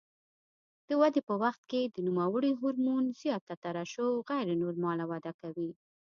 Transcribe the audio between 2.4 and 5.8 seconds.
هورمون زیاته ترشح غیر نورماله وده کوي.